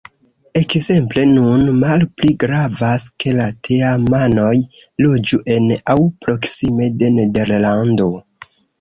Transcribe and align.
Ekzemple 0.59 1.25
nun 1.33 1.67
malpli 1.83 2.31
gravas, 2.45 3.05
ke 3.25 3.35
la 3.41 3.47
teamanoj 3.69 4.57
loĝu 5.07 5.43
en 5.59 5.71
aŭ 5.97 6.01
proksime 6.27 6.93
de 7.05 7.17
Nederlando. 7.23 8.15